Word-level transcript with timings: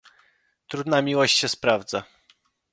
Trudna 0.67 1.01
miłość 1.01 1.37
się 1.37 1.47
sprawdza 1.49 2.03